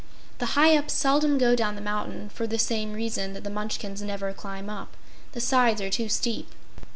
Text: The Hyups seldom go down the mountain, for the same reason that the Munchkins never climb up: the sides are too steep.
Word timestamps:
The 0.39 0.55
Hyups 0.57 0.93
seldom 0.95 1.37
go 1.37 1.55
down 1.55 1.75
the 1.75 1.79
mountain, 1.79 2.29
for 2.29 2.47
the 2.47 2.57
same 2.57 2.93
reason 2.93 3.33
that 3.33 3.43
the 3.43 3.51
Munchkins 3.51 4.01
never 4.01 4.33
climb 4.33 4.67
up: 4.67 4.97
the 5.33 5.39
sides 5.39 5.79
are 5.79 5.91
too 5.91 6.09
steep. 6.09 6.47